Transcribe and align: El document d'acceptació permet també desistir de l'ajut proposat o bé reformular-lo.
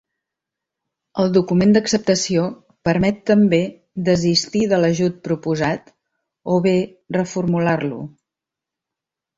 El 1.23 1.27
document 1.35 1.75
d'acceptació 1.75 2.45
permet 2.89 3.21
també 3.33 3.61
desistir 4.09 4.65
de 4.73 4.81
l'ajut 4.83 5.23
proposat 5.29 5.97
o 6.57 6.61
bé 6.69 6.77
reformular-lo. 7.21 8.03